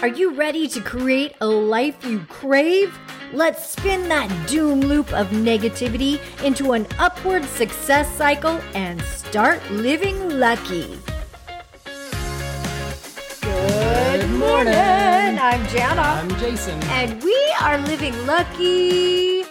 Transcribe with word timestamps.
Are 0.00 0.06
you 0.06 0.32
ready 0.34 0.68
to 0.68 0.80
create 0.80 1.34
a 1.40 1.46
life 1.48 2.04
you 2.04 2.20
crave? 2.28 2.96
Let's 3.32 3.70
spin 3.70 4.08
that 4.08 4.28
doom 4.48 4.78
loop 4.78 5.12
of 5.12 5.26
negativity 5.30 6.20
into 6.44 6.70
an 6.70 6.86
upward 7.00 7.44
success 7.44 8.08
cycle 8.14 8.60
and 8.74 9.02
start 9.02 9.60
living 9.72 10.38
lucky. 10.38 10.96
Good 13.40 14.30
morning. 14.30 14.76
I'm 14.76 15.66
Jana. 15.66 16.00
I'm 16.00 16.28
Jason. 16.38 16.80
And 16.90 17.20
we 17.24 17.54
are 17.60 17.78
living 17.78 18.14
lucky. 18.24 19.42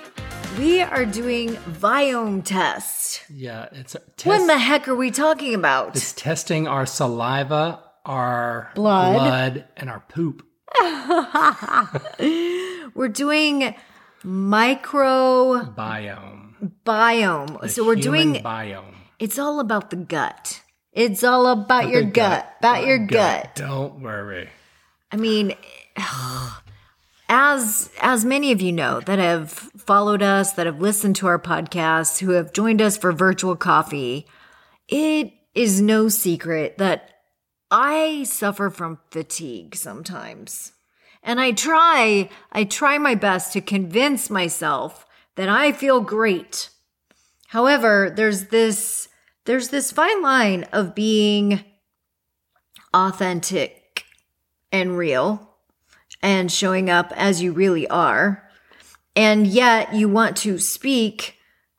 We 0.57 0.81
are 0.81 1.05
doing 1.05 1.55
Viome 1.81 2.41
test. 2.41 3.23
Yeah, 3.29 3.67
it's 3.73 3.95
a 3.95 3.99
test. 4.15 4.25
What 4.27 4.39
in 4.39 4.47
the 4.47 4.57
heck 4.57 4.87
are 4.87 4.95
we 4.95 5.11
talking 5.11 5.53
about? 5.53 5.97
It's 5.97 6.13
testing 6.13 6.69
our 6.69 6.85
saliva, 6.85 7.83
our 8.07 8.71
Blood. 8.73 9.13
blood, 9.13 9.65
and 9.75 9.89
our 9.89 9.99
poop. 10.07 10.43
We're 12.95 13.09
doing 13.09 13.75
microbiome. 14.23 15.75
Biome. 15.75 16.71
biome. 16.85 17.69
so 17.69 17.85
we're 17.85 17.95
doing 17.95 18.35
biome. 18.35 18.95
it's 19.19 19.37
all 19.37 19.59
about 19.59 19.89
the 19.91 19.95
gut. 19.95 20.61
It's 20.91 21.23
all 21.23 21.45
about 21.47 21.89
your 21.89 22.03
The 22.03 22.11
gut, 22.11 22.55
about 22.59 22.85
your 22.87 22.97
gut. 22.97 23.53
Don't 23.55 24.01
worry. 24.01 24.49
I 25.11 25.17
mean, 25.17 25.53
as 27.29 27.91
as 28.01 28.25
many 28.25 28.51
of 28.51 28.61
you 28.61 28.71
know 28.71 28.99
that 29.01 29.19
have 29.19 29.51
followed 29.51 30.23
us, 30.23 30.53
that 30.53 30.65
have 30.65 30.81
listened 30.81 31.15
to 31.17 31.27
our 31.27 31.37
podcasts, 31.39 32.19
who 32.19 32.31
have 32.31 32.53
joined 32.53 32.81
us 32.81 32.97
for 32.97 33.11
virtual 33.11 33.55
coffee, 33.55 34.25
it 34.87 35.31
is 35.53 35.79
no 35.81 36.09
secret 36.09 36.77
that 36.79 37.16
I 37.69 38.23
suffer 38.23 38.69
from 38.69 38.99
fatigue 39.11 39.75
sometimes. 39.75 40.71
And 41.23 41.39
I 41.39 41.51
try, 41.51 42.29
I 42.51 42.63
try 42.63 42.97
my 42.97 43.15
best 43.15 43.53
to 43.53 43.61
convince 43.61 44.29
myself 44.29 45.05
that 45.35 45.49
I 45.49 45.71
feel 45.71 46.01
great. 46.01 46.69
However, 47.47 48.13
there's 48.15 48.45
this 48.45 49.09
there's 49.45 49.69
this 49.69 49.93
fine 49.93 50.21
line 50.21 50.63
of 50.73 50.93
being 50.93 51.63
authentic 52.93 54.03
and 54.73 54.97
real 54.97 55.55
and 56.21 56.51
showing 56.51 56.89
up 56.89 57.13
as 57.15 57.41
you 57.41 57.53
really 57.53 57.87
are. 57.87 58.49
And 59.15 59.47
yet 59.47 59.93
you 59.93 60.09
want 60.09 60.35
to 60.37 60.59
speak 60.59 61.35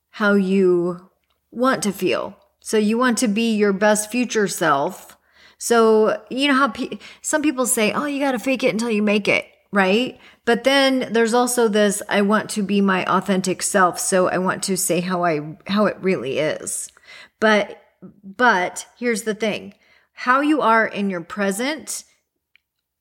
how 0.09 0.33
you 0.33 1.11
want 1.51 1.83
to 1.83 1.91
feel. 1.91 2.35
So 2.59 2.77
you 2.77 2.97
want 2.97 3.19
to 3.19 3.27
be 3.27 3.55
your 3.55 3.71
best 3.71 4.09
future 4.09 4.47
self. 4.47 5.15
So, 5.59 6.21
you 6.29 6.47
know 6.47 6.55
how 6.55 6.69
pe- 6.69 6.97
some 7.21 7.41
people 7.41 7.65
say, 7.67 7.91
oh, 7.91 8.05
you 8.05 8.19
got 8.19 8.31
to 8.31 8.39
fake 8.39 8.63
it 8.63 8.73
until 8.73 8.89
you 8.89 9.03
make 9.03 9.27
it, 9.27 9.45
right? 9.71 10.19
But 10.45 10.63
then 10.63 11.09
there's 11.11 11.33
also 11.33 11.67
this, 11.67 12.01
I 12.09 12.21
want 12.21 12.49
to 12.51 12.63
be 12.63 12.81
my 12.81 13.05
authentic 13.05 13.61
self. 13.61 13.99
So 13.99 14.27
I 14.27 14.39
want 14.39 14.63
to 14.63 14.77
say 14.77 15.01
how 15.01 15.23
I, 15.23 15.57
how 15.67 15.85
it 15.85 15.97
really 15.99 16.39
is. 16.39 16.91
But, 17.39 17.79
but 18.23 18.87
here's 18.97 19.23
the 19.23 19.35
thing 19.35 19.75
how 20.13 20.41
you 20.41 20.61
are 20.61 20.85
in 20.85 21.09
your 21.09 21.21
present 21.21 22.03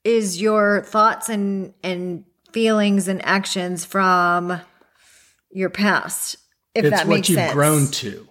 is 0.05 0.41
your 0.41 0.83
thoughts 0.83 1.29
and 1.29 1.75
and 1.83 2.25
feelings 2.53 3.09
and 3.09 3.25
actions 3.25 3.85
from 3.85 4.61
your 5.51 5.69
past 5.69 6.37
if 6.75 6.85
it's 6.85 6.97
that 6.97 7.09
what 7.09 7.29
you've 7.29 7.53
grown 7.53 7.89
to. 7.89 8.29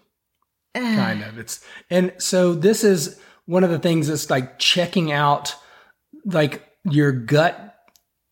kind 0.73 1.21
of. 1.21 1.37
It's 1.37 1.63
and 1.89 2.13
so 2.17 2.53
this 2.53 2.83
is 2.83 3.19
one 3.47 3.63
of 3.63 3.71
the 3.71 3.79
things 3.79 4.07
that's 4.07 4.29
like 4.29 4.59
checking 4.59 5.11
out 5.11 5.55
like 6.25 6.63
your 6.83 7.11
gut 7.11 7.75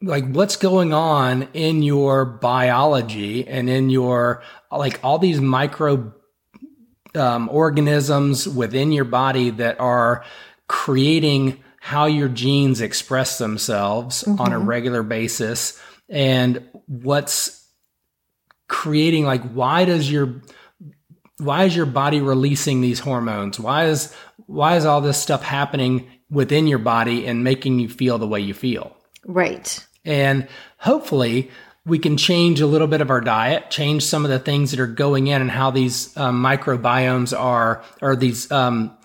like 0.02 0.30
what's 0.30 0.58
going 0.58 0.94
on 0.94 1.48
in 1.54 1.82
your 1.82 2.26
biology 2.26 3.48
and 3.48 3.70
in 3.70 3.90
your 3.90 4.44
like 4.72 5.00
all 5.04 5.18
these 5.18 5.42
micro 5.42 6.14
um, 7.16 7.50
organisms 7.50 8.48
within 8.48 8.92
your 8.92 9.06
body 9.06 9.50
that 9.50 9.80
are 9.80 10.24
creating 10.68 11.64
how 11.80 12.06
your 12.06 12.28
genes 12.28 12.81
express 12.81 13.38
themselves 13.38 14.24
on 14.40 14.52
a 14.52 14.59
regular 14.59 15.02
basis 15.02 15.80
and 16.09 16.68
what's 16.88 17.68
creating 18.68 19.24
like 19.24 19.44
why 19.52 19.86
does 19.86 20.12
your 20.12 20.42
why 21.38 21.66
is 21.66 21.75
your 21.75 21.85
body 21.85 22.22
releasing 22.22 22.81
these 22.81 23.00
hormones? 23.00 23.59
Why 23.59 23.85
is 23.85 24.13
why 24.47 24.78
is 24.78 24.85
all 24.85 25.01
this 25.01 25.22
stuff 25.22 25.44
happening 25.44 26.09
within 26.29 26.68
your 26.68 26.79
body 26.79 27.25
and 27.28 27.44
making 27.44 27.79
you 27.79 27.90
feel 27.90 28.18
the 28.18 28.28
way 28.28 28.40
you 28.40 28.53
feel? 28.53 28.96
Right. 29.25 29.85
And 30.03 30.47
hopefully 30.78 31.51
we 31.85 32.00
can 32.00 32.18
change 32.18 32.62
a 32.62 32.68
little 32.68 32.88
bit 32.88 33.01
of 33.01 33.09
our 33.09 33.22
diet, 33.22 33.69
change 33.69 34.03
some 34.03 34.25
of 34.25 34.31
the 34.31 34.40
things 34.40 34.72
that 34.72 34.79
are 34.79 34.88
going 34.88 35.28
in 35.28 35.41
and 35.41 35.51
how 35.51 35.72
these 35.72 36.16
um, 36.18 36.41
microbiomes 36.41 37.38
are, 37.38 37.84
or 38.01 38.16
these 38.16 38.51
um, 38.51 38.95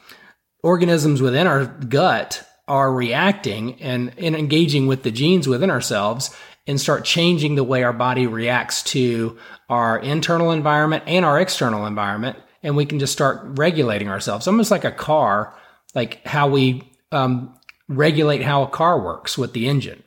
organisms 0.63 1.21
within 1.21 1.47
our 1.47 1.67
gut 1.67 2.47
are 2.69 2.93
reacting 2.93 3.81
and, 3.83 4.13
and 4.19 4.37
engaging 4.37 4.87
with 4.87 5.03
the 5.03 5.11
genes 5.11 5.49
within 5.49 5.71
ourselves 5.71 6.35
and 6.71 6.81
start 6.81 7.05
changing 7.05 7.57
the 7.57 7.65
way 7.65 7.83
our 7.83 7.93
body 7.93 8.29
reacts 8.29 8.85
to 8.85 9.37
our 9.69 9.99
internal 9.99 10.53
environment 10.53 11.03
and 11.09 11.25
our 11.25 11.41
external 11.41 11.85
environment. 11.85 12.39
And 12.63 12.77
we 12.77 12.87
can 12.87 13.01
just 13.01 13.13
start 13.13 13.41
regulating 13.59 14.09
ourselves, 14.09 14.47
almost 14.47 14.71
like 14.71 14.85
a 14.85 14.93
car, 14.93 15.53
like 15.97 16.25
how 16.25 16.49
we 16.49 16.89
um, 17.11 17.59
regulate 17.89 18.43
how 18.43 18.63
a 18.63 18.69
car 18.69 19.01
works 19.03 19.37
with 19.37 19.53
the 19.53 19.69
engine 19.69 20.05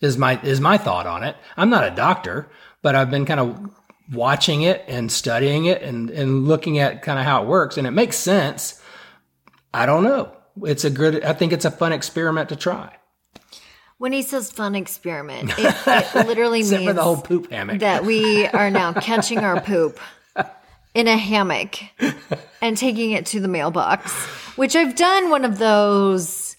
is 0.00 0.16
my 0.16 0.40
is 0.42 0.60
my 0.60 0.78
thought 0.78 1.08
on 1.08 1.24
it. 1.24 1.36
I'm 1.56 1.70
not 1.70 1.84
a 1.84 1.94
doctor, 1.94 2.48
but 2.82 2.94
I've 2.94 3.10
been 3.10 3.26
kind 3.26 3.40
of 3.40 3.70
watching 4.12 4.62
it 4.62 4.84
and 4.86 5.10
studying 5.10 5.64
it 5.64 5.82
and 5.82 6.10
and 6.10 6.46
looking 6.46 6.78
at 6.78 7.02
kind 7.02 7.18
of 7.18 7.24
how 7.24 7.42
it 7.42 7.48
works 7.48 7.76
and 7.76 7.88
it 7.88 7.90
makes 7.90 8.16
sense. 8.16 8.80
I 9.74 9.84
don't 9.84 10.04
know. 10.04 10.32
It's 10.62 10.84
a 10.84 10.90
good 10.90 11.24
I 11.24 11.32
think 11.32 11.52
it's 11.52 11.64
a 11.64 11.72
fun 11.72 11.92
experiment 11.92 12.50
to 12.50 12.56
try. 12.56 12.94
When 13.98 14.12
he 14.12 14.22
says 14.22 14.50
fun 14.50 14.74
experiment 14.74 15.50
it, 15.58 15.74
it 15.86 16.26
literally 16.26 16.60
Except 16.60 16.78
for 16.80 16.84
means 16.86 16.96
the 16.96 17.02
whole 17.02 17.20
poop 17.20 17.50
hammock. 17.50 17.80
that 17.80 18.04
we 18.04 18.46
are 18.46 18.70
now 18.70 18.92
catching 18.92 19.38
our 19.38 19.60
poop 19.60 19.98
in 20.94 21.06
a 21.06 21.16
hammock 21.16 21.76
and 22.62 22.76
taking 22.76 23.12
it 23.12 23.26
to 23.26 23.40
the 23.40 23.48
mailbox 23.48 24.12
which 24.56 24.74
i've 24.74 24.96
done 24.96 25.30
one 25.30 25.44
of 25.44 25.58
those 25.58 26.56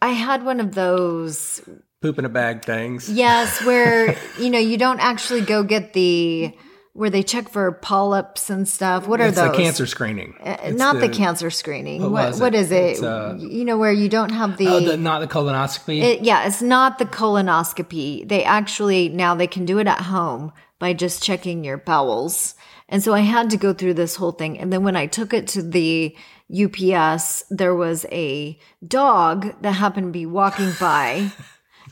i 0.00 0.08
had 0.08 0.44
one 0.44 0.60
of 0.60 0.74
those 0.74 1.60
poop 2.02 2.18
in 2.18 2.24
a 2.24 2.28
bag 2.28 2.64
things. 2.64 3.08
Yes, 3.08 3.64
where 3.64 4.16
you 4.38 4.50
know 4.50 4.58
you 4.58 4.76
don't 4.76 4.98
actually 5.00 5.40
go 5.40 5.62
get 5.62 5.92
the 5.92 6.52
where 6.94 7.08
they 7.08 7.22
check 7.22 7.48
for 7.48 7.72
polyps 7.72 8.50
and 8.50 8.68
stuff. 8.68 9.08
What 9.08 9.20
are 9.20 9.30
those 9.30 9.38
It's 9.38 9.40
those? 9.40 9.58
a 9.58 9.62
cancer 9.62 9.86
screening. 9.86 10.34
Uh, 10.44 10.56
It's 10.62 10.76
not 10.78 11.00
the, 11.00 11.08
cancer 11.08 11.48
screening. 11.50 12.10
What 12.10 12.36
what 12.38 12.54
it? 12.54 12.60
is 12.60 12.70
it? 12.70 13.02
Uh, 13.02 13.34
you 13.38 13.64
know 13.64 13.78
where 13.78 13.92
you 13.92 14.08
don't 14.10 14.30
have 14.32 14.58
the, 14.58 14.68
Oh, 14.68 14.80
the, 14.80 14.96
not 14.98 15.20
the 15.20 15.26
colonoscopy. 15.26 16.00
it, 16.02 16.20
yeah, 16.22 16.44
it's 16.46 16.60
not 16.60 16.98
the 16.98 17.06
colonoscopy. 17.06 18.28
They 18.28 18.44
actually 18.44 19.08
now 19.08 19.34
they 19.34 19.46
can 19.46 19.64
do 19.64 19.78
it 19.78 19.86
at 19.86 20.00
home 20.02 20.52
by 20.78 20.92
just 20.92 21.22
checking 21.22 21.64
your 21.64 21.78
bowels. 21.78 22.54
And 22.88 23.02
so 23.02 23.14
I 23.14 23.20
had 23.20 23.48
to 23.50 23.56
go 23.56 23.72
through 23.72 23.94
this 23.94 24.16
whole 24.16 24.32
thing. 24.32 24.58
And 24.58 24.70
then 24.70 24.82
when 24.84 24.96
I 24.96 25.06
took 25.06 25.32
it 25.32 25.46
to 25.48 25.62
the 25.62 26.14
UPS, 26.52 27.44
there 27.50 27.74
was 27.74 28.04
a 28.12 28.58
dog 28.86 29.54
that 29.62 29.72
happened 29.72 30.08
to 30.08 30.12
be 30.12 30.26
walking 30.26 30.72
by. 30.78 31.32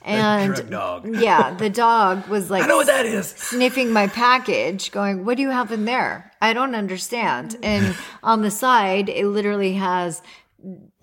and 0.02 0.70
dog. 0.70 1.14
yeah, 1.20 1.54
the 1.54 1.70
dog 1.70 2.26
was 2.28 2.50
like 2.50 2.64
I 2.64 2.66
know 2.66 2.76
what 2.76 2.86
that 2.86 3.06
is. 3.06 3.28
sniffing 3.28 3.92
my 3.92 4.06
package, 4.06 4.90
going, 4.90 5.24
What 5.24 5.36
do 5.36 5.42
you 5.42 5.50
have 5.50 5.72
in 5.72 5.84
there? 5.84 6.32
I 6.40 6.52
don't 6.52 6.74
understand. 6.74 7.56
And 7.62 7.94
on 8.22 8.42
the 8.42 8.50
side, 8.50 9.08
it 9.08 9.26
literally 9.26 9.74
has 9.74 10.22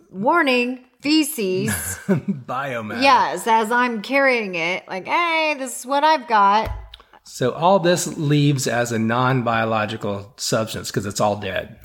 warning 0.10 0.84
feces. 1.02 1.70
Biomass. 2.08 3.02
yes, 3.02 3.48
as 3.48 3.72
I'm 3.72 4.02
carrying 4.02 4.56
it, 4.56 4.88
like, 4.88 5.08
Hey, 5.08 5.56
this 5.58 5.80
is 5.80 5.86
what 5.86 6.04
I've 6.04 6.28
got. 6.28 6.72
So 7.24 7.52
all 7.52 7.80
this 7.80 8.18
leaves 8.18 8.68
as 8.68 8.94
a 8.94 9.00
non-biological 9.00 10.34
substance 10.38 10.90
because 10.90 11.06
it's 11.06 11.20
all 11.20 11.36
dead. 11.36 11.78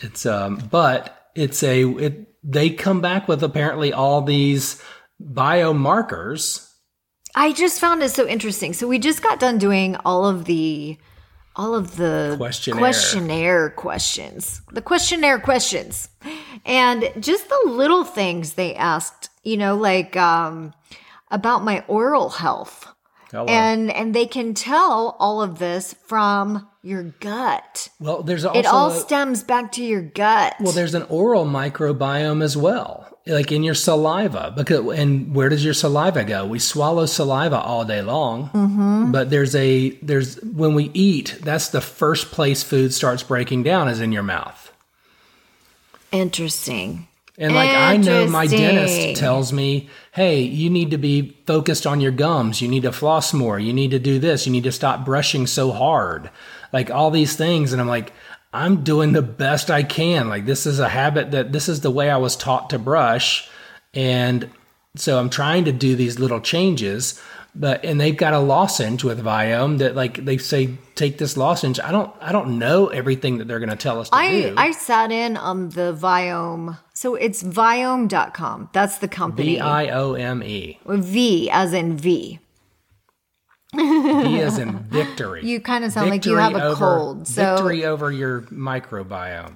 It's 0.00 0.26
um, 0.26 0.56
but 0.70 1.30
it's 1.34 1.62
a 1.62 1.84
it. 1.84 2.24
They 2.44 2.70
come 2.70 3.00
back 3.00 3.28
with 3.28 3.42
apparently 3.42 3.92
all 3.92 4.22
these 4.22 4.82
biomarkers. 5.22 6.64
I 7.34 7.52
just 7.52 7.80
found 7.80 8.02
it 8.02 8.10
so 8.10 8.26
interesting. 8.26 8.72
So 8.72 8.88
we 8.88 8.98
just 8.98 9.22
got 9.22 9.38
done 9.40 9.58
doing 9.58 9.96
all 10.04 10.26
of 10.26 10.44
the 10.44 10.96
all 11.56 11.74
of 11.74 11.96
the 11.96 12.34
Questionnaire. 12.36 12.78
questionnaire 12.78 13.70
questions. 13.70 14.62
The 14.72 14.82
questionnaire 14.82 15.40
questions. 15.40 16.08
And 16.64 17.10
just 17.18 17.48
the 17.48 17.60
little 17.66 18.04
things 18.04 18.54
they 18.54 18.74
asked, 18.76 19.30
you 19.42 19.56
know, 19.56 19.76
like 19.76 20.16
um 20.16 20.72
about 21.30 21.64
my 21.64 21.84
oral 21.88 22.30
health. 22.30 22.86
Hello. 23.30 23.44
And 23.46 23.90
and 23.90 24.14
they 24.14 24.26
can 24.26 24.54
tell 24.54 25.16
all 25.18 25.42
of 25.42 25.58
this 25.58 25.94
from 26.06 26.68
your 26.88 27.04
gut. 27.20 27.88
Well, 28.00 28.22
there's 28.22 28.44
also 28.44 28.58
It 28.58 28.66
all 28.66 28.88
a- 28.90 28.98
stems 28.98 29.42
back 29.42 29.72
to 29.72 29.84
your 29.84 30.00
gut. 30.02 30.54
well, 30.60 30.72
there's 30.72 30.94
an 30.94 31.04
oral 31.10 31.44
microbiome 31.44 32.42
as 32.42 32.56
well, 32.56 33.06
like 33.26 33.52
in 33.52 33.62
your 33.62 33.74
saliva. 33.74 34.52
Because 34.56 34.98
and 34.98 35.34
where 35.34 35.48
does 35.50 35.62
your 35.64 35.74
saliva 35.74 36.24
go? 36.24 36.46
We 36.46 36.58
swallow 36.58 37.06
saliva 37.06 37.60
all 37.60 37.84
day 37.84 38.00
long, 38.02 38.48
Mm-hmm. 38.54 39.12
but 39.12 39.28
there's 39.30 39.54
a 39.54 39.90
there's 40.02 40.42
when 40.42 40.74
we 40.74 40.90
eat, 40.94 41.38
that's 41.42 41.68
the 41.68 41.80
first 41.82 42.30
place 42.30 42.62
food 42.62 42.94
starts 42.94 43.22
breaking 43.22 43.62
down 43.64 43.88
is 43.88 44.00
in 44.00 44.10
your 44.12 44.22
mouth. 44.22 44.72
Interesting. 46.10 47.06
And 47.40 47.54
like 47.54 47.70
I 47.70 47.96
know 47.98 48.26
my 48.26 48.48
dentist 48.48 49.20
tells 49.20 49.52
me, 49.52 49.88
"Hey, 50.12 50.40
you 50.40 50.68
need 50.70 50.90
to 50.90 50.98
be 50.98 51.36
focused 51.46 51.86
on 51.86 52.00
your 52.00 52.10
gums. 52.10 52.60
You 52.60 52.66
need 52.66 52.82
to 52.82 52.90
floss 52.90 53.32
more. 53.32 53.60
You 53.60 53.72
need 53.72 53.92
to 53.92 54.00
do 54.00 54.18
this. 54.18 54.44
You 54.44 54.50
need 54.52 54.64
to 54.64 54.72
stop 54.72 55.04
brushing 55.04 55.46
so 55.46 55.70
hard." 55.70 56.30
Like 56.72 56.90
all 56.90 57.10
these 57.10 57.36
things 57.36 57.72
and 57.72 57.80
I'm 57.80 57.88
like, 57.88 58.12
"I'm 58.52 58.84
doing 58.84 59.12
the 59.12 59.22
best 59.22 59.70
I 59.70 59.82
can. 59.82 60.28
Like 60.28 60.46
this 60.46 60.66
is 60.66 60.78
a 60.78 60.88
habit 60.88 61.30
that 61.32 61.52
this 61.52 61.68
is 61.68 61.80
the 61.80 61.90
way 61.90 62.10
I 62.10 62.16
was 62.16 62.36
taught 62.36 62.70
to 62.70 62.78
brush." 62.78 63.48
And 63.94 64.50
so 64.96 65.18
I'm 65.18 65.30
trying 65.30 65.64
to 65.64 65.72
do 65.72 65.96
these 65.96 66.18
little 66.18 66.40
changes, 66.40 67.20
but 67.54 67.84
and 67.84 68.00
they've 68.00 68.16
got 68.16 68.34
a 68.34 68.38
lozenge 68.38 69.04
with 69.04 69.22
Viome 69.22 69.78
that 69.78 69.94
like 69.94 70.24
they 70.24 70.38
say 70.38 70.76
take 70.94 71.18
this 71.18 71.36
lozenge. 71.36 71.80
I 71.80 71.90
don't 71.90 72.14
I 72.20 72.32
don't 72.32 72.58
know 72.58 72.88
everything 72.88 73.38
that 73.38 73.48
they're 73.48 73.58
going 73.58 73.70
to 73.70 73.76
tell 73.76 74.00
us 74.00 74.10
to 74.10 74.16
I, 74.16 74.30
do. 74.30 74.54
I 74.56 74.70
sat 74.72 75.10
in 75.10 75.36
on 75.36 75.70
the 75.70 75.96
Viome. 75.98 76.78
So 76.94 77.14
it's 77.14 77.42
Viome.com. 77.42 78.70
That's 78.72 78.98
the 78.98 79.08
company. 79.08 79.56
V 79.56 79.60
I 79.60 79.88
O 79.88 80.14
M 80.14 80.42
E. 80.42 80.78
V 80.86 81.50
as 81.50 81.72
in 81.72 81.96
V. 81.96 82.40
V 83.74 84.38
is 84.40 84.58
in 84.58 84.78
victory. 84.84 85.44
You 85.44 85.60
kind 85.60 85.84
of 85.84 85.92
sound 85.92 86.10
like 86.10 86.24
you 86.24 86.36
have 86.36 86.54
a 86.54 86.64
over- 86.64 86.74
cold. 86.76 87.28
So 87.28 87.56
victory 87.56 87.84
over 87.84 88.10
your 88.10 88.42
microbiome. 88.42 89.54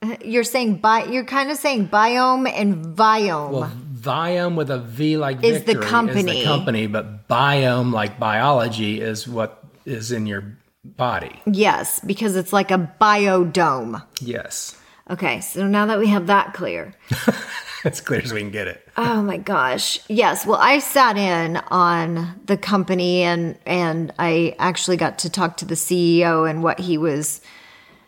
Uh, 0.00 0.16
you're 0.24 0.44
saying 0.44 0.76
bi- 0.76 1.04
you're 1.04 1.24
kind 1.24 1.50
of 1.50 1.56
saying 1.56 1.88
biome 1.88 2.50
and 2.52 2.96
viome. 2.96 3.50
Well, 3.50 3.72
Viome 3.98 4.54
with 4.54 4.70
a 4.70 4.78
V 4.78 5.16
like 5.16 5.42
Is 5.42 5.58
the 5.64 5.72
victory 5.74 5.84
is 5.84 5.90
company. 5.90 6.22
the 6.40 6.44
company, 6.44 6.86
but 6.86 7.26
biome 7.28 7.92
like 7.92 8.18
biology 8.20 9.00
is 9.00 9.26
what 9.26 9.64
is 9.84 10.12
in 10.12 10.26
your 10.26 10.56
body. 10.84 11.42
yes, 11.46 12.00
because 12.06 12.36
it's 12.36 12.52
like 12.52 12.70
a 12.70 12.92
biodome. 13.00 14.02
Yes, 14.20 14.76
Okay, 15.10 15.40
so 15.40 15.66
now 15.66 15.86
that 15.86 15.98
we 15.98 16.08
have 16.08 16.26
that 16.26 16.52
clear. 16.52 16.94
as 17.84 18.00
clear 18.00 18.20
as 18.20 18.32
we 18.32 18.40
can 18.40 18.50
get 18.50 18.68
it. 18.68 18.86
Oh 18.96 19.22
my 19.22 19.38
gosh. 19.38 20.00
Yes. 20.08 20.44
Well, 20.46 20.58
I 20.60 20.78
sat 20.80 21.16
in 21.16 21.56
on 21.68 22.40
the 22.44 22.56
company 22.56 23.22
and 23.22 23.58
and 23.64 24.12
I 24.18 24.54
actually 24.58 24.96
got 24.96 25.18
to 25.20 25.30
talk 25.30 25.56
to 25.58 25.64
the 25.64 25.74
CEO 25.74 26.48
and 26.48 26.62
what 26.62 26.80
he 26.80 26.98
was 26.98 27.40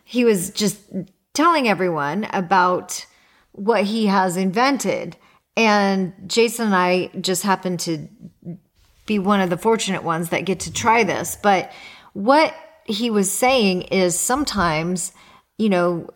he 0.05 0.25
was 0.25 0.51
just 0.51 0.81
telling 1.35 1.69
everyone 1.69 2.25
about 2.33 3.07
what 3.53 3.85
he 3.85 4.07
has 4.07 4.37
invented. 4.37 5.17
And 5.57 6.13
Jason 6.27 6.67
and 6.67 6.75
I 6.75 7.11
just 7.21 7.43
happened 7.43 7.81
to 7.81 8.09
be 9.07 9.19
one 9.19 9.41
of 9.41 9.51
the 9.51 9.57
fortunate 9.57 10.03
ones 10.03 10.31
that 10.31 10.45
get 10.45 10.61
to 10.61 10.73
try 10.73 11.05
this. 11.05 11.37
But 11.43 11.73
what 12.13 12.55
he 12.87 13.11
was 13.11 13.31
saying 13.31 13.83
is 13.83 14.19
sometimes, 14.19 15.13
you 15.59 15.69
know, 15.69 16.09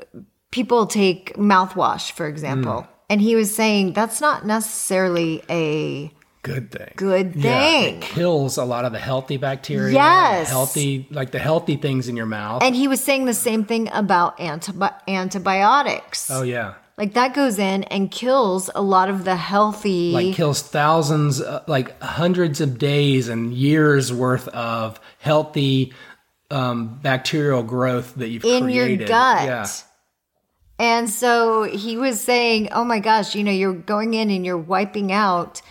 people 0.55 0.87
take 0.87 1.35
mouthwash, 1.37 2.13
for 2.13 2.27
example. 2.29 2.87
And 3.11 3.21
he 3.21 3.35
was 3.35 3.55
saying 3.55 3.93
that's 3.93 4.21
not 4.21 4.47
necessarily 4.47 5.43
a 5.51 6.13
Good 6.43 6.71
thing. 6.71 6.93
good 6.97 7.35
Yeah, 7.35 7.59
thing. 7.59 7.95
it 7.97 8.03
kills 8.03 8.57
a 8.57 8.65
lot 8.65 8.85
of 8.85 8.93
the 8.93 8.99
healthy 8.99 9.37
bacteria. 9.37 9.93
Yes. 9.95 10.49
healthy 10.51 11.07
like 11.11 11.31
the 11.33 11.39
healthy 11.41 11.77
things 11.77 12.07
in 12.09 12.17
your 12.17 12.27
mouth. 12.27 12.63
And 12.63 12.77
he 12.77 12.87
was 12.87 13.03
saying 13.03 13.25
the 13.25 13.35
same 13.35 13.65
thing 13.65 13.89
about 13.93 14.39
antibi- 14.39 14.95
antibiotics. 15.09 16.31
oh 16.31 16.43
yeah, 16.43 16.75
Like 16.97 17.15
that 17.15 17.35
goes 17.35 17.59
in 17.59 17.83
and 17.85 18.11
kills 18.11 18.71
a 18.75 18.83
lot 18.83 19.09
of 19.09 19.25
the 19.25 19.37
healthy. 19.37 20.13
like 20.13 20.35
kills 20.37 20.63
thousands, 20.63 21.41
uh, 21.41 21.63
like 21.67 22.01
hundreds 22.01 22.61
of 22.61 22.79
days 22.79 23.29
and 23.29 23.53
years 23.53 24.13
worth 24.13 24.47
of 24.49 25.01
healthy 25.19 25.93
um, 26.51 26.99
bacterial 27.03 27.63
growth 27.63 28.15
that 28.17 28.29
you've 28.29 28.45
in 28.45 28.65
created. 28.65 29.01
your 29.01 29.09
gut. 29.09 29.45
Yeah. 29.45 29.67
And 30.79 31.09
so 31.09 31.63
he 31.63 31.97
was 31.97 32.21
saying, 32.21 32.69
"Oh 32.73 32.85
my 32.85 32.99
gosh, 32.99 33.35
you 33.35 33.45
know, 33.45 33.53
you're 33.53 33.73
going 33.73 34.15
in 34.15 34.31
and 34.31 34.45
you're 34.45 34.59
wiping 34.59 35.13
out 35.13 35.63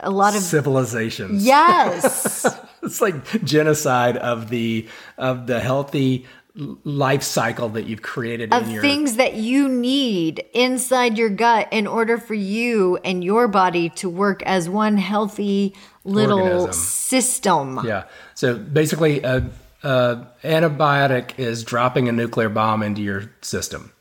a 0.00 0.10
lot 0.10 0.34
of 0.34 0.42
Civilizations. 0.42 1.44
yes, 1.44 2.46
It's 2.82 3.00
like 3.00 3.44
genocide 3.44 4.16
of 4.16 4.50
the 4.50 4.88
of 5.16 5.46
the 5.46 5.60
healthy 5.60 6.26
life 6.54 7.22
cycle 7.22 7.70
that 7.70 7.86
you've 7.86 8.02
created 8.02 8.52
of 8.52 8.64
in 8.64 8.70
your 8.70 8.82
things 8.82 9.16
that 9.16 9.34
you 9.34 9.68
need 9.68 10.44
inside 10.52 11.16
your 11.16 11.30
gut 11.30 11.68
in 11.70 11.86
order 11.86 12.18
for 12.18 12.34
you 12.34 12.98
and 13.04 13.24
your 13.24 13.48
body 13.48 13.88
to 13.88 14.08
work 14.08 14.42
as 14.42 14.68
one 14.68 14.96
healthy 14.96 15.74
little 16.04 16.40
Organism. 16.40 16.72
system." 16.72 17.80
Yeah. 17.84 18.04
So 18.34 18.56
basically, 18.56 19.22
a, 19.22 19.48
a 19.82 20.26
antibiotic 20.42 21.38
is 21.38 21.64
dropping 21.64 22.08
a 22.08 22.12
nuclear 22.12 22.48
bomb 22.48 22.82
into 22.82 23.00
your 23.00 23.30
system. 23.42 23.92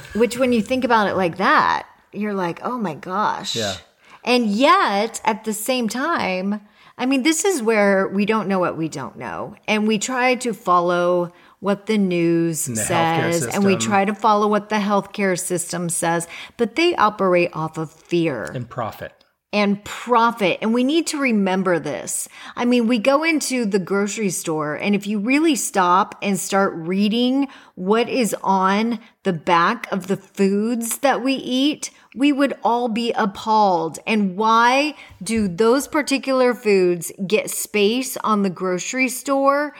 Which, 0.14 0.38
when 0.38 0.52
you 0.52 0.62
think 0.62 0.84
about 0.84 1.08
it 1.08 1.14
like 1.14 1.38
that, 1.38 1.86
you're 2.12 2.34
like, 2.34 2.60
oh 2.62 2.78
my 2.78 2.94
gosh. 2.94 3.56
Yeah. 3.56 3.76
And 4.24 4.46
yet, 4.46 5.20
at 5.24 5.44
the 5.44 5.52
same 5.52 5.88
time, 5.88 6.60
I 6.96 7.06
mean, 7.06 7.22
this 7.22 7.44
is 7.44 7.62
where 7.62 8.06
we 8.08 8.26
don't 8.26 8.48
know 8.48 8.58
what 8.58 8.76
we 8.76 8.88
don't 8.88 9.16
know. 9.16 9.56
And 9.66 9.88
we 9.88 9.98
try 9.98 10.34
to 10.36 10.52
follow 10.52 11.32
what 11.58 11.86
the 11.86 11.96
news 11.96 12.66
the 12.66 12.74
says, 12.74 13.46
and 13.46 13.64
we 13.64 13.76
try 13.76 14.04
to 14.04 14.14
follow 14.14 14.48
what 14.48 14.68
the 14.68 14.76
healthcare 14.76 15.38
system 15.38 15.88
says, 15.88 16.26
but 16.56 16.74
they 16.74 16.94
operate 16.96 17.50
off 17.52 17.78
of 17.78 17.90
fear 17.90 18.44
and 18.44 18.68
profit. 18.68 19.21
And 19.52 19.84
profit. 19.84 20.58
And 20.62 20.72
we 20.72 20.82
need 20.82 21.06
to 21.08 21.20
remember 21.20 21.78
this. 21.78 22.28
I 22.56 22.64
mean, 22.64 22.86
we 22.86 22.98
go 22.98 23.22
into 23.22 23.64
the 23.64 23.78
grocery 23.78 24.30
store, 24.30 24.74
and 24.74 24.94
if 24.94 25.06
you 25.06 25.18
really 25.18 25.54
stop 25.56 26.16
and 26.22 26.38
start 26.38 26.72
reading 26.74 27.48
what 27.74 28.08
is 28.08 28.34
on 28.42 28.98
the 29.24 29.32
back 29.32 29.90
of 29.92 30.06
the 30.06 30.16
foods 30.16 30.98
that 30.98 31.22
we 31.22 31.34
eat, 31.34 31.90
we 32.14 32.32
would 32.32 32.54
all 32.64 32.88
be 32.88 33.12
appalled. 33.12 33.98
And 34.06 34.36
why 34.36 34.94
do 35.22 35.48
those 35.48 35.86
particular 35.86 36.54
foods 36.54 37.12
get 37.26 37.50
space 37.50 38.16
on 38.18 38.42
the 38.42 38.50
grocery 38.50 39.08
store? 39.08 39.74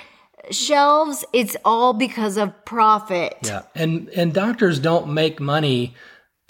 Shelves, 0.51 1.25
it's 1.33 1.57
all 1.65 1.93
because 1.93 2.37
of 2.37 2.65
profit. 2.65 3.37
Yeah. 3.45 3.63
And 3.75 4.09
and 4.11 4.35
doctors 4.35 4.81
don't 4.81 5.15
make 5.15 5.39
money 5.41 5.95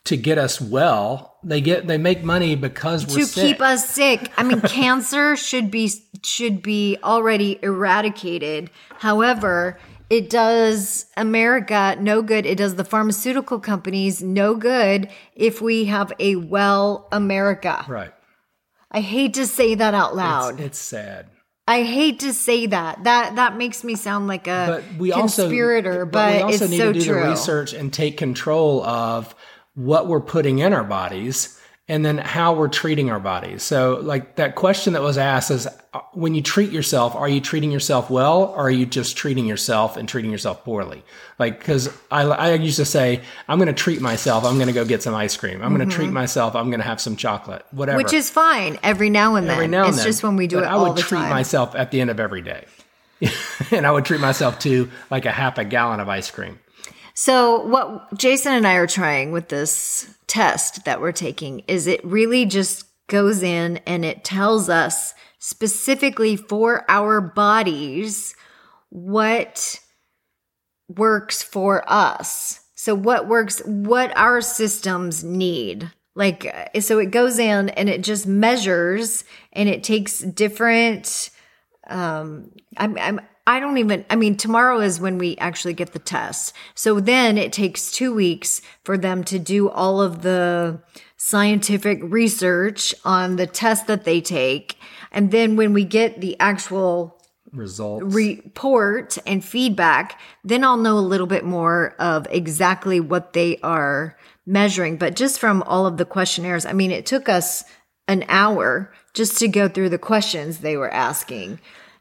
to 0.05 0.17
get 0.17 0.39
us 0.39 0.61
well. 0.61 1.39
They 1.45 1.61
get 1.61 1.87
they 1.87 1.99
make 1.99 2.23
money 2.23 2.55
because 2.55 3.07
we're 3.07 3.21
to 3.21 3.27
sick. 3.27 3.45
keep 3.45 3.61
us 3.61 3.89
sick. 3.89 4.31
I 4.37 4.43
mean, 4.43 4.61
cancer 4.63 5.37
should 5.37 5.71
be 5.71 5.91
should 6.23 6.63
be 6.63 6.99
already 7.03 7.59
eradicated. 7.63 8.71
However, 8.99 9.79
it 10.11 10.29
does 10.29 11.07
America 11.17 11.97
no 11.99 12.23
good. 12.23 12.47
It 12.47 12.59
does 12.59 12.75
the 12.75 12.85
pharmaceutical 12.85 13.59
companies 13.61 14.23
no 14.23 14.55
good 14.55 15.09
if 15.35 15.61
we 15.61 15.87
have 15.87 16.13
a 16.19 16.37
well 16.37 17.09
America. 17.13 17.85
right. 17.89 18.13
I 18.95 19.01
hate 19.01 19.35
to 19.35 19.47
say 19.47 19.75
that 19.75 19.95
out 19.95 20.15
loud. 20.15 20.61
it's 20.61 20.79
sad. 20.79 21.31
I 21.67 21.85
hate 21.85 22.21
to 22.21 22.35
say 22.35 22.67
that. 22.67 23.05
That 23.05 23.37
that 23.37 23.57
makes 23.57 23.85
me 23.85 23.95
sound 23.95 24.27
like 24.27 24.47
a 24.47 24.83
But 24.91 24.99
we 24.99 25.13
also 25.13 25.45
conspirator, 25.45 26.05
but, 26.05 26.13
but, 26.13 26.37
we 26.37 26.43
also 26.43 26.65
it's 26.65 26.71
need 26.71 26.79
so 26.79 26.93
to 26.93 26.99
do 26.99 27.05
true. 27.07 27.23
the 27.23 27.29
research 27.31 27.73
and 27.73 27.91
take 27.93 28.19
control 28.19 28.85
of 28.85 29.35
what 29.75 30.07
we're 30.07 30.21
putting 30.21 30.59
in 30.59 30.73
our 30.73 30.85
bodies 30.85 31.59
and 31.89 32.05
then 32.05 32.17
how 32.17 32.55
we're 32.55 32.69
treating 32.69 33.11
our 33.11 33.19
bodies. 33.19 33.63
So 33.63 33.99
like 34.03 34.37
that 34.37 34.55
question 34.55 34.93
that 34.93 35.03
was 35.03 35.19
asked 35.19 35.51
is 35.51 35.67
uh, 35.67 36.01
when 36.13 36.35
you 36.35 36.41
treat 36.41 36.71
yourself, 36.71 37.15
are 37.17 37.29
you 37.29 37.41
treating 37.41 37.73
yourself 37.73 38.09
well 38.09 38.45
or 38.45 38.67
are 38.67 38.71
you 38.71 38.87
just 38.87 39.17
treating 39.17 39.47
yourself 39.47 39.97
and 39.97 40.09
treating 40.09 40.31
yourself 40.31 40.63
poorly? 40.65 41.03
Like 41.39 41.63
cuz 41.63 41.89
I 42.11 42.23
I 42.23 42.55
used 42.55 42.77
to 42.77 42.85
say 42.85 43.21
I'm 43.49 43.59
going 43.59 43.67
to 43.67 43.73
treat 43.73 44.01
myself, 44.01 44.45
I'm 44.45 44.55
going 44.55 44.69
to 44.69 44.73
go 44.73 44.85
get 44.85 45.03
some 45.03 45.15
ice 45.15 45.37
cream. 45.37 45.61
I'm 45.61 45.77
going 45.77 45.89
to 45.89 45.95
treat 45.95 46.13
myself, 46.13 46.55
I'm 46.55 46.71
going 46.71 46.81
to 46.81 46.87
have 46.87 47.01
some 47.01 47.17
chocolate, 47.17 47.67
whatever. 47.73 47.99
Mm-hmm. 47.99 48.05
Which 48.05 48.15
is 48.15 48.31
fine 48.31 48.79
every 48.83 49.11
now 49.11 49.35
and 49.35 49.49
then. 49.49 49.55
every 49.55 49.69
now 49.69 49.81
and 49.81 49.89
it's 49.89 49.99
then. 49.99 50.07
just 50.07 50.23
when 50.23 50.37
we 50.37 50.47
do 50.47 50.57
But 50.57 50.65
it 50.65 50.71
I 50.71 50.77
would 50.77 50.97
treat 50.97 51.19
time. 51.19 51.31
myself 51.31 51.75
at 51.75 51.91
the 51.91 52.01
end 52.01 52.11
of 52.11 52.21
every 52.21 52.43
day. 52.43 52.65
and 53.71 53.87
I 53.87 53.91
would 53.91 54.05
treat 54.05 54.21
myself 54.21 54.59
to 54.61 54.91
like 55.11 55.27
a 55.27 55.33
half 55.33 55.59
a 55.59 55.65
gallon 55.65 56.01
of 56.01 56.09
ice 56.09 56.31
cream. 56.31 56.59
So, 57.15 57.61
what 57.67 58.17
Jason 58.17 58.55
and 58.55 58.67
I 58.67 58.75
are 58.75 58.87
trying 58.87 59.33
with 59.33 59.49
this 59.49 60.09
test 60.27 60.85
that 60.85 61.01
we're 61.01 61.13
taking 61.13 61.61
is 61.61 61.87
it 61.87 62.05
really 62.05 62.47
just 62.47 62.87
goes 63.09 63.43
in 63.43 63.79
and 63.87 64.05
it 64.05 64.25
tells 64.25 64.69
us 64.69 65.15
specifically 65.39 66.37
for 66.37 66.85
our 66.89 67.21
bodies 67.21 68.35
what 68.89 69.79
works 70.89 71.43
for 71.43 71.85
us. 71.87 72.61
So, 72.75 72.95
what 72.95 73.29
works, 73.29 73.61
what 73.67 74.17
our 74.17 74.41
systems 74.41 75.23
need. 75.23 75.91
Like, 76.15 76.71
uh, 76.75 76.81
so 76.81 76.99
it 76.99 77.11
goes 77.11 77.39
in 77.39 77.69
and 77.71 77.89
it 77.89 78.03
just 78.03 78.27
measures 78.27 79.25
and 79.53 79.69
it 79.69 79.83
takes 79.83 80.19
different 80.21 81.31
um 81.89 82.53
I'm, 82.77 82.97
I'm 82.97 83.21
I 83.47 83.59
don't 83.59 83.79
even, 83.79 84.05
I 84.09 84.17
mean, 84.17 84.37
tomorrow 84.37 84.81
is 84.81 85.01
when 85.01 85.19
we 85.19 85.37
actually 85.39 85.75
get 85.75 85.93
the 85.93 85.99
test. 85.99 86.55
So 86.75 87.01
then 87.01 87.39
it 87.39 87.53
takes 87.53 87.91
two 87.91 88.15
weeks 88.15 88.63
for 88.85 88.97
them 88.97 89.25
to 89.25 89.39
do 89.39 89.69
all 89.69 90.01
of 90.01 90.23
the 90.23 90.81
scientific 91.17 91.99
research 92.03 92.95
on 93.05 93.37
the 93.37 93.47
test 93.47 93.89
that 93.89 94.05
they 94.05 94.21
take. 94.21 94.77
And 95.11 95.31
then 95.31 95.57
when 95.57 95.73
we 95.73 95.85
get 95.85 96.21
the 96.21 96.39
actual 96.39 97.21
Results. 97.53 98.15
report 98.15 99.19
and 99.27 99.45
feedback, 99.45 100.21
then 100.45 100.63
I'll 100.63 100.77
know 100.77 100.99
a 100.99 101.01
little 101.01 101.27
bit 101.27 101.45
more 101.45 101.97
of 101.99 102.27
exactly 102.31 103.01
what 103.01 103.33
they 103.33 103.59
are 103.59 104.17
measuring. 104.47 104.97
But 104.97 105.17
just 105.17 105.41
from 105.41 105.63
all 105.65 105.87
of 105.87 105.97
the 105.97 106.05
questionnaires, 106.05 106.65
I 106.65 106.73
mean, 106.73 106.93
it 106.93 107.07
took 107.07 107.29
us 107.29 107.65
an 108.07 108.25
hour 108.29 108.93
just 109.15 109.39
to 109.39 109.49
go 109.49 109.69
through 109.69 109.91
the 109.91 109.99
questions 109.99 110.59
they 110.59 110.77
were 110.77 110.93
asking. 110.93 111.61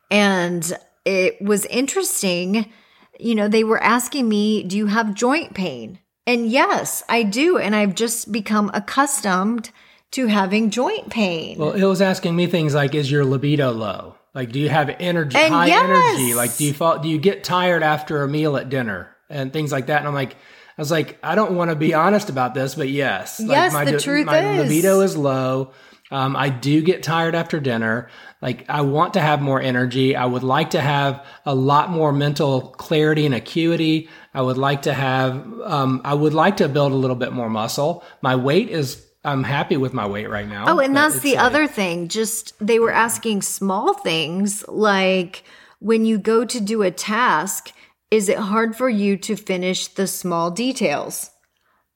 And 0.10 0.72
it 1.06 1.42
was 1.42 1.66
interesting. 1.68 2.72
You 3.20 3.36
know, 3.36 3.48
they 3.48 3.64
were 3.64 3.82
asking 3.82 4.28
me, 4.30 4.64
Do 4.64 4.78
you 4.78 4.88
have 4.88 5.14
joint 5.14 5.54
pain? 5.54 6.00
And 6.28 6.50
yes, 6.50 7.04
I 7.10 7.24
do. 7.24 7.58
And 7.58 7.76
I've 7.76 7.96
just 7.96 8.32
become 8.32 8.70
accustomed 8.74 9.72
to 10.12 10.28
having 10.28 10.70
joint 10.70 11.10
pain. 11.10 11.58
Well, 11.58 11.72
it 11.72 11.84
was 11.84 12.02
asking 12.02 12.36
me 12.36 12.46
things 12.48 12.76
like, 12.76 12.94
"Is 12.94 13.10
your 13.10 13.24
libido 13.26 13.72
low? 13.72 14.16
Like, 14.36 14.52
do 14.52 14.60
you 14.60 14.70
have 14.70 14.90
energy, 15.00 15.38
And 15.38 15.54
high 15.54 15.68
yes. 15.68 15.84
energy? 15.84 16.34
Like, 16.34 16.56
do 16.58 16.66
you 16.66 16.74
fall, 16.74 17.00
do 17.00 17.10
you 17.10 17.18
get 17.18 17.44
tired 17.44 17.82
after 17.82 18.22
a 18.24 18.28
meal 18.28 18.56
at 18.58 18.70
dinner 18.70 19.10
and 19.30 19.52
things 19.54 19.72
like 19.72 19.88
that?" 19.88 20.00
And 20.00 20.08
I'm 20.08 20.14
like, 20.14 20.34
I 20.78 20.82
was 20.82 20.92
like, 20.92 21.18
I 21.24 21.36
don't 21.36 21.54
want 21.56 21.70
to 21.72 21.76
be 21.76 21.94
honest 21.94 22.30
about 22.30 22.54
this, 22.54 22.76
but 22.76 22.90
yes, 22.90 23.40
like 23.40 23.50
Yes, 23.50 23.74
my 23.74 23.86
the 23.86 24.00
truth 24.00 24.26
my 24.26 24.40
is. 24.40 24.64
libido 24.64 25.02
is 25.02 25.16
low. 25.18 25.72
Um, 26.12 26.36
I 26.36 26.50
do 26.50 26.82
get 26.82 27.04
tired 27.04 27.36
after 27.36 27.60
dinner. 27.60 28.10
Like, 28.42 28.70
I 28.70 28.82
want 28.82 29.14
to 29.14 29.22
have 29.22 29.42
more 29.42 29.62
energy. 29.62 30.16
I 30.16 30.26
would 30.26 30.44
like 30.44 30.72
to 30.72 30.82
have 30.82 31.26
a 31.46 31.56
lot 31.56 31.90
more 31.90 32.12
mental 32.12 32.62
clarity 32.62 33.26
and 33.26 33.34
acuity. 33.34 34.10
I 34.34 34.42
would 34.42 34.58
like 34.58 34.82
to 34.84 34.94
have, 34.94 35.36
um, 35.64 36.02
I 36.04 36.14
would 36.14 36.34
like 36.34 36.58
to 36.58 36.68
build 36.68 36.92
a 36.92 36.96
little 36.96 37.16
bit 37.16 37.32
more 37.32 37.50
muscle. 37.50 38.04
My 38.22 38.36
weight 38.36 38.70
is, 38.70 39.06
I'm 39.24 39.44
happy 39.44 39.78
with 39.78 39.94
my 39.94 40.06
weight 40.06 40.30
right 40.30 40.48
now. 40.48 40.66
Oh, 40.68 40.80
and 40.80 40.96
that's 40.96 41.20
the 41.22 41.36
a- 41.36 41.42
other 41.44 41.66
thing. 41.66 42.10
Just 42.10 42.54
they 42.60 42.80
were 42.80 42.92
asking 42.92 43.44
small 43.44 43.94
things 43.94 44.68
like 44.68 45.44
when 45.80 46.06
you 46.06 46.18
go 46.18 46.44
to 46.44 46.60
do 46.60 46.82
a 46.82 46.92
task, 46.92 47.72
is 48.10 48.28
it 48.28 48.38
hard 48.38 48.76
for 48.76 48.90
you 48.90 49.16
to 49.18 49.36
finish 49.38 49.88
the 49.88 50.08
small 50.08 50.52
details? 50.52 51.32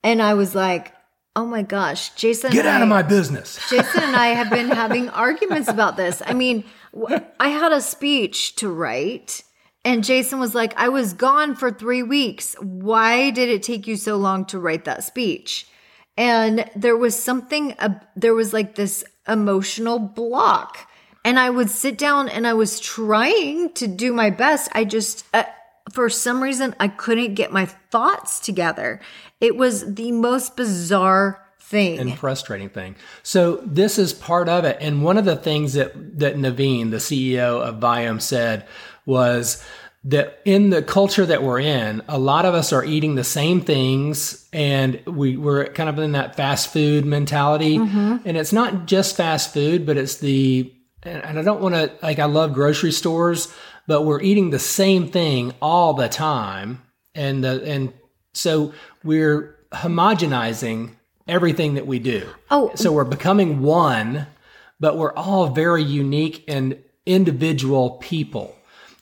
And 0.04 0.22
I 0.22 0.36
was 0.36 0.56
like, 0.56 0.94
oh 1.36 1.46
my 1.46 1.62
gosh, 1.62 2.10
Jason. 2.16 2.52
Get 2.52 2.66
out 2.66 2.80
I- 2.80 2.84
of 2.84 2.90
my 2.90 3.04
business. 3.04 3.60
Jason 3.70 4.04
and 4.04 4.16
I 4.16 4.28
have 4.28 4.50
been 4.50 4.70
having 4.70 5.10
arguments 5.10 5.68
about 5.68 5.98
this. 5.98 6.22
I 6.26 6.34
mean, 6.34 6.64
I 7.40 7.50
had 7.50 7.72
a 7.72 7.82
speech 7.82 8.56
to 8.58 8.70
write, 8.70 9.44
and 9.84 10.04
Jason 10.04 10.40
was 10.40 10.56
like, 10.56 10.74
I 10.78 10.90
was 10.90 11.14
gone 11.14 11.56
for 11.56 11.72
three 11.72 12.04
weeks. 12.04 12.56
Why 12.60 13.30
did 13.30 13.50
it 13.50 13.64
take 13.64 13.86
you 13.88 13.96
so 13.98 14.16
long 14.18 14.46
to 14.46 14.60
write 14.60 14.86
that 14.86 15.04
speech? 15.04 15.68
And 16.18 16.70
there 16.76 16.96
was 16.96 17.22
something, 17.22 17.74
uh, 17.80 18.00
there 18.16 18.34
was 18.34 18.54
like 18.54 18.76
this 18.76 19.04
emotional 19.28 20.00
block. 20.00 20.90
And 21.26 21.40
I 21.40 21.50
would 21.50 21.70
sit 21.70 21.98
down 21.98 22.30
and 22.30 22.48
I 22.48 22.54
was 22.54 22.80
trying 22.80 23.74
to 23.74 23.88
do 23.88 24.14
my 24.14 24.30
best. 24.30 24.70
I 24.74 24.86
just, 24.86 25.26
uh, 25.34 25.44
for 25.92 26.10
some 26.10 26.42
reason, 26.42 26.76
I 26.80 26.88
couldn't 26.88 27.36
get 27.36 27.52
my 27.52 27.66
thoughts 27.66 28.40
together. 28.40 29.00
It 29.40 29.56
was 29.56 29.94
the 29.94 30.12
most 30.12 30.56
bizarre 30.56 31.42
thing. 31.60 32.00
and 32.00 32.18
frustrating 32.18 32.70
thing. 32.70 32.96
So 33.24 33.58
this 33.58 33.98
is 33.98 34.14
part 34.14 34.50
of 34.50 34.66
it. 34.66 34.78
And 34.82 35.04
one 35.04 35.18
of 35.18 35.26
the 35.26 35.36
things 35.36 35.74
that 35.74 36.20
that 36.20 36.36
Naveen, 36.36 36.92
the 36.92 36.98
CEO 36.98 37.62
of 37.62 37.80
Viome, 37.80 38.22
said 38.22 38.66
was 39.06 39.64
that 40.04 40.40
in 40.46 40.70
the 40.70 40.84
culture 40.84 41.26
that 41.26 41.42
we're 41.42 41.60
in, 41.60 42.02
a 42.08 42.20
lot 42.20 42.46
of 42.46 42.54
us 42.54 42.72
are 42.72 42.86
eating 42.86 43.16
the 43.16 43.24
same 43.24 43.60
things 43.60 44.48
and 44.54 45.02
we, 45.08 45.36
we're 45.36 45.66
kind 45.70 45.90
of 45.90 45.98
in 45.98 46.12
that 46.12 46.36
fast 46.36 46.72
food 46.72 47.06
mentality. 47.06 47.80
Mm-hmm. 47.80 48.18
And 48.24 48.38
it's 48.38 48.54
not 48.54 48.86
just 48.86 49.18
fast 49.18 49.52
food, 49.52 49.86
but 49.86 49.98
it's 49.98 50.18
the 50.18 50.72
and 51.04 51.24
and 51.24 51.40
I 51.40 51.42
don't 51.42 51.62
want 51.62 51.76
to 51.76 51.92
like 52.02 52.20
I 52.20 52.26
love 52.26 52.54
grocery 52.54 52.92
stores, 52.92 53.54
but 53.88 54.04
we're 54.04 54.22
eating 54.22 54.50
the 54.50 54.60
same 54.60 55.08
thing 55.08 55.54
all 55.62 55.94
the 55.94 56.10
time, 56.10 56.82
and 57.14 57.44
the 57.44 57.64
and 57.64 57.94
so 58.34 58.74
we're 59.04 59.56
homogenizing 59.72 60.92
everything 61.28 61.76
that 61.76 61.88
we 61.88 62.00
do. 62.00 62.28
Oh. 62.52 62.72
so 62.76 62.92
we're 62.92 63.04
becoming 63.04 63.62
one, 63.62 64.28
but 64.80 64.98
we're 64.98 65.14
all 65.14 65.48
very 65.50 65.84
unique 65.84 66.44
and 66.48 66.78
individual 67.06 67.92
people, 67.92 68.56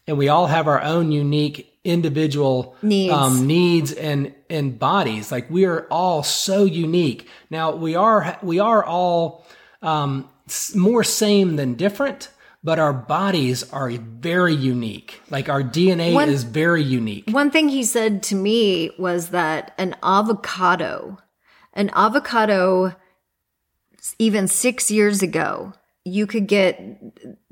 and 0.08 0.18
we 0.18 0.30
all 0.30 0.48
have 0.48 0.68
our 0.68 0.82
own 0.82 1.12
unique 1.12 1.70
individual 1.84 2.76
Needs. 2.82 3.14
um, 3.14 3.46
needs 3.48 3.92
and 3.92 4.34
and 4.50 4.80
bodies. 4.80 5.32
Like 5.32 5.50
we 5.50 5.66
are 5.66 5.88
all 5.92 6.24
so 6.24 6.64
unique. 6.64 7.28
Now 7.50 7.76
we 7.76 7.96
are 7.96 8.38
we 8.42 8.60
are 8.60 8.84
all 8.84 9.46
um, 9.82 10.30
more 10.76 11.04
same 11.04 11.56
than 11.56 11.76
different, 11.76 12.30
but 12.64 12.80
our 12.80 12.94
bodies 12.94 13.70
are 13.72 13.90
very 13.90 14.56
unique. 14.56 15.22
Like 15.30 15.50
our 15.50 15.62
DNA 15.62 16.14
One- 16.14 16.30
is 16.30 16.44
very 16.44 16.82
unique. 16.82 17.26
One 17.30 17.52
thing 17.52 17.70
he 17.70 17.84
said 17.84 18.24
to 18.24 18.36
me 18.36 18.92
was 18.98 19.30
that 19.30 19.74
an 19.78 19.96
avocado, 20.02 21.18
an 21.74 21.90
avocado, 21.94 22.96
even 24.18 24.48
six 24.48 24.90
years 24.90 25.22
ago, 25.22 25.74
you 26.06 26.26
could 26.26 26.48
get 26.48 27.02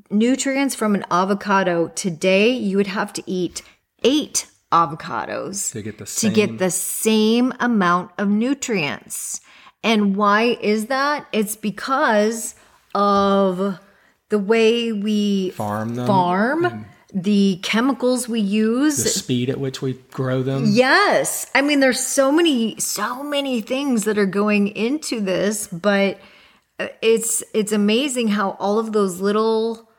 nutrients 0.10 0.76
from 0.76 0.96
an 0.96 1.06
avocado. 1.12 1.90
Today, 1.90 2.52
you 2.52 2.78
would 2.78 2.88
have 2.88 3.14
to 3.14 3.24
eat 3.26 3.62
eight 4.04 4.48
avocados 4.72 5.72
To 5.74 5.82
get 5.82 5.98
the 5.98 6.06
to 6.06 6.30
get 6.30 6.58
the 6.58 6.72
same 6.72 7.54
amount 7.60 8.12
of 8.18 8.30
nutrients. 8.30 9.42
And 9.84 10.16
why 10.16 10.58
is 10.62 10.86
that? 10.88 11.28
It's 11.32 11.56
because 11.56 12.56
of 12.94 13.80
the 14.32 14.40
way 14.40 14.92
we 14.92 15.52
farm 15.52 15.94
them, 15.96 16.08
farm, 16.08 16.86
the 17.14 17.60
chemicals 17.62 18.28
we 18.28 18.40
use. 18.40 19.04
the 19.04 19.10
speed 19.10 19.50
at 19.50 19.60
which 19.60 19.82
we 19.82 19.94
grow 20.12 20.42
them. 20.42 20.64
Yes. 20.68 21.46
I 21.54 21.62
mean, 21.62 21.80
there's 21.82 22.00
so 22.00 22.32
many, 22.32 22.80
so 22.80 23.22
many 23.22 23.62
things 23.62 24.06
that 24.06 24.18
are 24.18 24.26
going 24.26 24.70
into 24.70 25.20
this, 25.22 25.68
but 25.68 26.20
uh, 26.80 26.88
it's, 27.02 27.44
it's 27.54 27.72
amazing 27.72 28.30
how 28.30 28.52
all 28.60 28.80
of 28.80 28.94
those 28.94 29.20
little, 29.20 29.90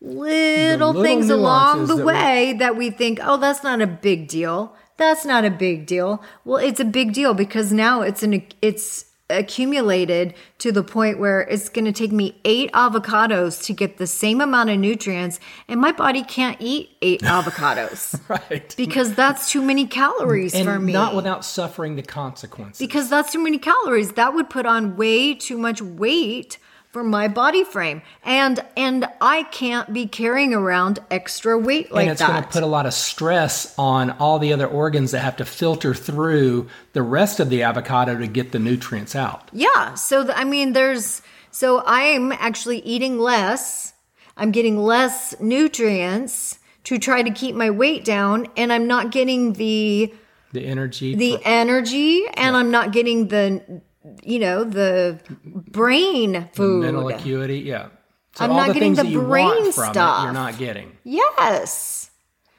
little, 0.00 0.88
little 0.92 1.02
things 1.02 1.30
along 1.30 1.86
the 1.86 1.96
that 1.96 1.96
we- 1.96 2.04
way 2.04 2.52
that 2.58 2.76
we 2.76 2.90
think, 2.90 3.18
oh, 3.22 3.38
that's 3.38 3.64
not 3.64 3.80
a 3.80 3.86
big 3.86 4.28
deal. 4.28 4.76
That's 4.98 5.24
not 5.24 5.44
a 5.44 5.50
big 5.50 5.86
deal. 5.86 6.22
Well, 6.44 6.58
it's 6.58 6.80
a 6.80 6.84
big 6.84 7.12
deal 7.14 7.32
because 7.32 7.72
now 7.72 8.02
it's 8.02 8.22
an, 8.22 8.42
it's 8.60 9.06
accumulated 9.30 10.34
to 10.58 10.72
the 10.72 10.82
point 10.82 11.18
where 11.18 11.40
it's 11.42 11.68
going 11.68 11.84
to 11.84 11.92
take 11.92 12.12
me 12.12 12.38
eight 12.44 12.72
avocados 12.72 13.62
to 13.64 13.72
get 13.72 13.98
the 13.98 14.06
same 14.06 14.40
amount 14.40 14.70
of 14.70 14.78
nutrients 14.78 15.38
and 15.68 15.80
my 15.80 15.92
body 15.92 16.22
can't 16.22 16.56
eat 16.60 16.90
eight 17.02 17.20
avocados 17.36 18.18
Right. 18.28 18.74
because 18.76 19.14
that's 19.14 19.50
too 19.50 19.62
many 19.62 19.86
calories 19.86 20.54
And 20.54 20.64
for 20.64 20.78
me. 20.78 20.92
not 20.92 21.14
without 21.14 21.44
suffering 21.44 21.96
the 21.96 22.02
consequences. 22.02 22.78
because 22.78 23.08
that's 23.10 23.32
too 23.32 23.42
many 23.42 23.58
calories. 23.58 24.12
That 24.12 24.34
would 24.34 24.48
put 24.50 24.66
on 24.66 24.96
way 24.96 25.34
too 25.34 25.58
much 25.58 25.80
weight 25.82 26.58
for 26.90 27.04
my 27.04 27.28
body 27.28 27.64
frame. 27.64 28.00
And 28.24 28.64
and 28.76 29.06
I 29.20 29.42
can't 29.44 29.92
be 29.92 30.06
carrying 30.06 30.54
around 30.54 31.00
extra 31.10 31.58
weight 31.58 31.92
like 31.92 32.02
and 32.04 32.12
it's 32.12 32.22
going 32.26 32.42
to 32.42 32.48
put 32.48 32.62
a 32.62 32.66
lot 32.66 32.86
of 32.86 32.94
stress 32.94 33.74
on 33.78 34.10
all 34.12 34.38
the 34.38 34.52
other 34.52 34.66
organs 34.66 35.10
that 35.10 35.20
have 35.20 35.36
to 35.36 35.44
filter 35.44 35.92
through 35.94 36.68
the 36.94 37.02
rest 37.02 37.40
of 37.40 37.50
the 37.50 37.62
avocado 37.62 38.18
to 38.18 38.26
get 38.26 38.52
the 38.52 38.58
nutrients 38.58 39.14
out. 39.14 39.50
yeah. 39.52 39.94
So 39.94 40.24
th- 40.24 40.34
I 40.36 40.44
mean 40.44 40.72
there's 40.72 41.22
so 41.50 41.82
I'm 41.86 42.32
actually 42.32 42.78
eating 42.80 43.18
less. 43.18 43.92
I'm 44.36 44.50
getting 44.52 44.78
less 44.78 45.34
nutrients 45.40 46.58
to 46.84 46.98
try 46.98 47.22
to 47.22 47.30
keep 47.30 47.54
my 47.54 47.70
weight 47.70 48.04
down 48.04 48.46
and 48.56 48.72
I'm 48.72 48.86
not 48.86 49.10
getting 49.10 49.52
the 49.54 50.14
The 50.52 50.64
energy. 50.64 51.14
the 51.16 51.38
energy 51.44 52.24
and 52.34 52.56
I'm 52.56 52.70
not 52.70 52.92
getting 52.92 53.28
the 53.28 53.82
you 54.22 54.38
know 54.38 54.64
the 54.64 55.20
brain 55.44 56.48
food. 56.52 56.84
mental 56.84 57.08
acuity. 57.08 57.60
Yeah. 57.60 57.88
So 58.34 58.44
I'm 58.44 58.50
not 58.50 58.68
the 58.68 58.74
getting 58.74 58.94
the 58.94 59.04
brain 59.04 59.72
stuff. 59.72 60.20
it, 60.20 60.24
you're 60.24 60.32
not 60.32 60.58
getting. 60.58 60.96
Yes. 61.04 62.10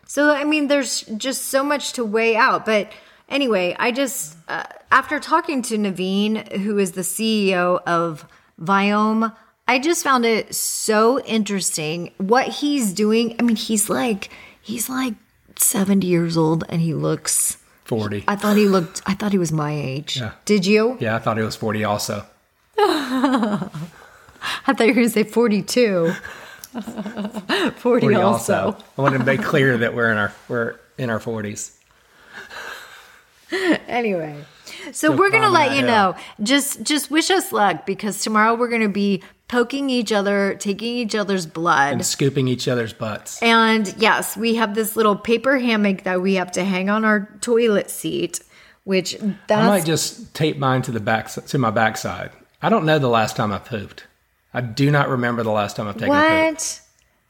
So 0.06 0.32
I 0.32 0.44
mean, 0.44 0.68
there's 0.68 1.02
just 1.18 1.46
so 1.46 1.64
much 1.64 1.94
to 1.94 2.04
weigh 2.04 2.36
out. 2.36 2.66
But 2.66 2.92
anyway, 3.30 3.76
I 3.80 3.92
just 3.92 4.38
uh, 4.48 4.64
after 4.92 5.20
talking 5.20 5.62
to 5.64 5.78
Naveen, 5.78 6.52
who 6.58 6.78
is 6.78 6.94
the 6.94 7.02
CEO 7.02 7.82
of 7.86 8.26
Viome, 8.60 9.36
I 9.68 9.80
just 9.80 10.04
found 10.04 10.26
it 10.26 10.54
so 10.56 11.20
interesting 11.22 12.12
what 12.18 12.48
he's 12.48 12.92
doing. 12.92 13.36
I 13.40 13.44
mean, 13.44 13.56
he's 13.56 13.90
like 13.90 14.30
he's 14.62 14.90
like 14.90 15.14
70 15.56 16.08
years 16.08 16.38
old, 16.38 16.64
and 16.70 16.82
he 16.82 16.94
looks. 16.94 17.58
40. 17.90 18.24
I 18.28 18.36
thought 18.36 18.56
he 18.56 18.68
looked. 18.68 19.02
I 19.08 19.16
thought 19.16 19.32
he 19.32 19.40
was 19.40 19.52
my 19.52 19.74
age. 19.74 20.18
Yeah. 20.18 20.34
Did 20.46 20.68
you? 20.68 20.96
yeah, 21.00 21.16
I 21.16 21.20
thought 21.20 21.38
he 21.38 21.44
was 21.44 21.56
40 21.56 21.84
also. 21.84 22.24
I 22.78 23.70
thought 24.68 24.80
you 24.82 24.88
were 24.88 24.94
going 24.94 25.08
to 25.08 25.10
say 25.10 25.24
42. 25.24 26.14
40, 26.72 27.80
40 27.80 28.16
also. 28.16 28.54
also. 28.54 28.86
I 28.96 29.02
wanted 29.02 29.18
to 29.18 29.24
make 29.24 29.42
clear 29.42 29.76
that 29.80 29.96
we're 29.96 30.12
in 30.12 30.18
our 30.18 30.32
we're 30.48 30.76
in 31.00 31.10
our 31.10 31.20
40s. 31.20 31.76
Anyway. 33.88 34.46
So 34.86 34.92
Still 34.92 35.18
we're 35.18 35.32
going 35.32 35.42
to 35.42 35.50
let 35.50 35.76
you 35.76 35.82
know. 35.82 36.14
Just 36.44 36.84
just 36.84 37.10
wish 37.10 37.32
us 37.32 37.52
luck 37.52 37.88
because 37.88 38.22
tomorrow 38.22 38.54
we're 38.54 38.70
going 38.70 38.84
to 38.84 38.88
be 38.88 39.24
poking 39.50 39.90
each 39.90 40.14
other, 40.14 40.56
taking 40.60 40.96
each 40.96 41.16
other's 41.16 41.46
blood. 41.46 41.94
And 41.94 42.06
scooping 42.06 42.48
each 42.48 42.70
other's 42.70 42.94
butts. 42.94 43.42
And 43.44 43.94
yes, 43.98 44.38
we 44.38 44.56
have 44.56 44.76
this 44.76 44.96
little 44.96 45.18
paper 45.18 45.58
hammock 45.58 46.04
that 46.04 46.22
we 46.22 46.36
have 46.36 46.52
to 46.54 46.64
hang 46.64 46.90
on 46.90 47.04
our 47.04 47.28
toilet 47.42 47.90
seat, 47.90 48.40
which 48.86 49.22
I 49.22 49.68
might 49.68 49.86
just 49.86 50.34
tape 50.34 50.58
mine 50.58 50.84
to 50.84 50.92
the 50.92 51.02
back 51.02 51.28
to 51.30 51.58
my 51.58 51.72
backside. 51.72 52.32
I 52.62 52.70
don't 52.70 52.86
know 52.86 53.00
the 53.00 53.10
last 53.10 53.36
time 53.36 53.52
I 53.52 53.58
pooped. 53.58 54.06
I 54.54 54.62
do 54.62 54.90
not 54.90 55.10
remember 55.10 55.44
the 55.44 55.52
last 55.52 55.76
time 55.76 55.88
I've 55.88 55.96
taken 55.96 56.10
a 56.10 56.20
poop. 56.20 56.54
what? 56.54 56.82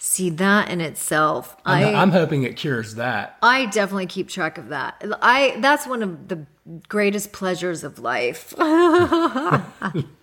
See 0.01 0.29
that 0.29 0.69
in 0.69 0.79
itself. 0.79 1.57
I'm, 1.65 1.95
I 1.95 2.01
I'm 2.01 2.11
hoping 2.11 2.43
it 2.43 2.55
cures 2.55 2.95
that. 2.95 3.37
I 3.41 3.65
definitely 3.65 4.05
keep 4.05 4.29
track 4.29 4.57
of 4.57 4.69
that. 4.69 5.03
I 5.21 5.57
that's 5.59 5.85
one 5.85 6.03
of 6.03 6.29
the 6.29 6.45
greatest 6.87 7.33
pleasures 7.33 7.83
of 7.83 7.99
life. 7.99 8.53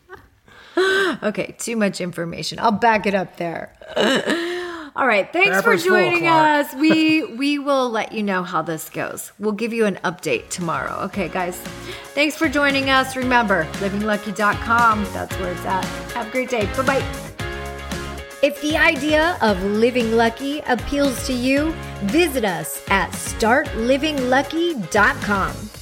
okay, 1.22 1.54
too 1.58 1.76
much 1.76 2.00
information. 2.00 2.58
I'll 2.58 2.72
back 2.72 3.06
it 3.06 3.14
up 3.14 3.36
there. 3.36 3.72
All 4.96 5.06
right, 5.06 5.30
thanks 5.30 5.50
for 5.50 5.56
Pepper's 5.56 5.84
full, 5.84 5.92
joining 5.92 6.26
us. 6.26 6.74
We 6.74 7.22
we 7.36 7.58
will 7.58 7.90
let 7.90 8.12
you 8.12 8.22
know 8.22 8.42
how 8.42 8.62
this 8.62 8.88
goes. 8.88 9.30
We'll 9.38 9.52
give 9.52 9.74
you 9.74 9.84
an 9.84 9.96
update 10.04 10.48
tomorrow. 10.48 11.00
Okay, 11.04 11.28
guys. 11.28 11.58
Thanks 12.14 12.34
for 12.34 12.48
joining 12.48 12.88
us. 12.88 13.14
Remember, 13.14 13.64
livinglucky.com. 13.74 15.04
That's 15.12 15.38
where 15.38 15.52
it's 15.52 15.66
at. 15.66 15.84
Have 16.14 16.28
a 16.28 16.30
great 16.30 16.48
day. 16.48 16.64
Bye-bye. 16.76 17.04
If 18.42 18.60
the 18.62 18.76
idea 18.76 19.36
of 19.42 19.62
living 19.64 20.12
lucky 20.12 20.60
appeals 20.60 21.26
to 21.26 21.34
you, 21.34 21.74
visit 22.04 22.44
us 22.44 22.82
at 22.88 23.10
startlivinglucky.com. 23.10 25.75